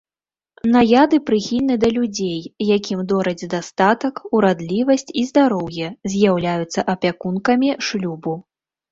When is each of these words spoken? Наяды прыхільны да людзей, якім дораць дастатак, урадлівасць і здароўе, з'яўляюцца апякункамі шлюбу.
Наяды 0.75 1.17
прыхільны 1.25 1.73
да 1.83 1.89
людзей, 1.97 2.37
якім 2.77 3.03
дораць 3.11 3.47
дастатак, 3.53 4.15
урадлівасць 4.37 5.05
і 5.23 5.25
здароўе, 5.29 5.87
з'яўляюцца 6.15 6.79
апякункамі 6.95 7.69
шлюбу. 7.89 8.33